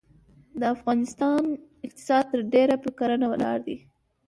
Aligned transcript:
د 0.59 0.61
افغانستان 0.75 1.41
اقتصاد 1.85 2.23
ترډیره 2.33 2.75
پرکرهڼه 2.83 3.27
ولاړ 3.29 3.57
دی. 3.67 3.77